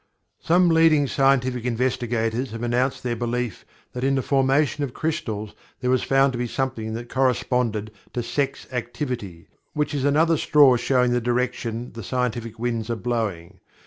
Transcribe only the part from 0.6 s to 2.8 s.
leading scientific investigators have